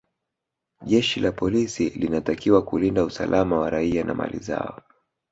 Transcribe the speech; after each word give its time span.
jeshi 0.85 1.19
la 1.19 1.31
polisi 1.31 1.89
linatakiwa 1.89 2.61
kulinda 2.61 3.03
usalama 3.05 3.59
wa 3.59 3.69
raia 3.69 4.03
na 4.03 4.13
mali 4.13 4.37
zao 4.39 4.81